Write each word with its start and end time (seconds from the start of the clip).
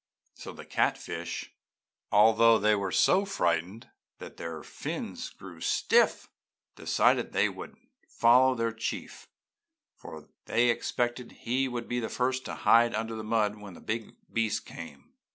"So 0.33 0.51
the 0.51 0.65
catfish, 0.65 1.53
although 2.11 2.57
they 2.57 2.73
were 2.73 2.91
so 2.91 3.23
frightened 3.23 3.91
that 4.17 4.37
their 4.37 4.63
fins 4.63 5.29
grew 5.29 5.61
stiff, 5.61 6.27
decided 6.75 7.25
that 7.27 7.31
they 7.33 7.47
would 7.49 7.77
follow 8.07 8.55
their 8.55 8.73
chief, 8.73 9.27
for 9.95 10.27
they 10.45 10.71
expected 10.71 11.31
he 11.43 11.67
would 11.67 11.87
be 11.87 11.99
the 11.99 12.09
first 12.09 12.45
to 12.45 12.55
hide 12.65 12.95
under 12.95 13.13
the 13.13 13.23
mud 13.23 13.57
when 13.57 13.75
the 13.75 13.79
big 13.79 14.15
beast 14.33 14.65
came. 14.65 15.13